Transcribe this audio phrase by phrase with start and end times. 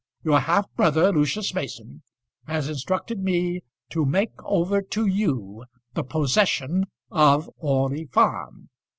[0.23, 2.01] Your half brother Lucius Mason
[2.47, 3.61] has instructed me
[3.91, 8.69] to make over to you the possession of Orley Farm."